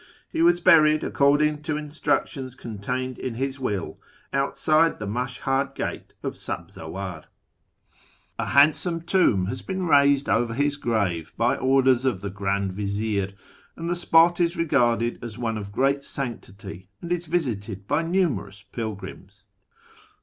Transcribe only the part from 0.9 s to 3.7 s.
according to instructions contained in his